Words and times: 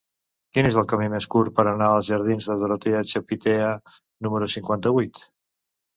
Quin 0.55 0.67
és 0.69 0.77
el 0.81 0.87
camí 0.93 1.09
més 1.15 1.27
curt 1.35 1.53
per 1.59 1.65
anar 1.73 1.89
als 1.97 2.09
jardins 2.13 2.49
de 2.53 2.57
Dorotea 2.63 3.03
Chopitea 3.11 3.71
número 4.29 4.49
cinquanta-vuit? 4.59 5.27